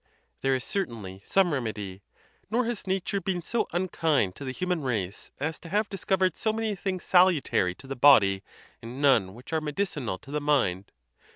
[0.41, 2.01] There is certainly some remedy;
[2.49, 6.35] nor has nature been so unkind to the hu man race as to have discovered
[6.35, 8.41] so many things salutary to the body,
[8.81, 10.91] and none which are medicinal to the mind.